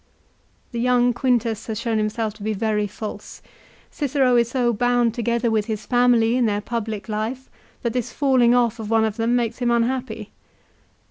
1 0.71 0.71
The 0.71 0.79
young 0.79 1.13
Quintus 1.13 1.67
has 1.67 1.79
shown 1.79 1.99
himself 1.99 2.33
to 2.33 2.41
be 2.41 2.53
very 2.53 2.87
false. 2.87 3.39
Cicero 3.91 4.35
is 4.35 4.49
so 4.49 4.73
bound 4.73 5.13
together 5.13 5.51
with 5.51 5.65
his 5.67 5.85
family 5.85 6.35
in 6.37 6.47
their 6.47 6.59
public 6.59 7.07
life 7.07 7.51
that 7.83 7.93
this 7.93 8.11
falling 8.11 8.55
off 8.55 8.79
of 8.79 8.89
one 8.89 9.05
of 9.05 9.17
them 9.17 9.35
makes 9.35 9.59
him 9.59 9.69
unhappy. 9.69 10.31